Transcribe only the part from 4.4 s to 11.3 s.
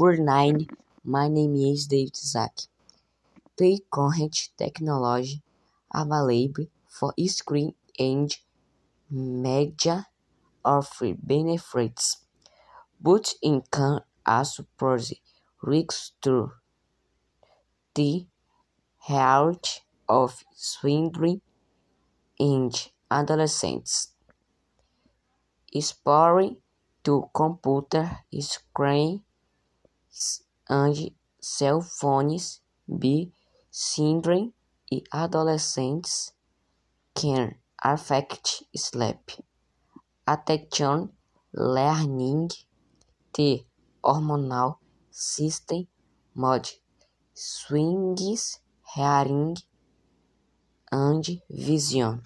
technology available for screen and media offers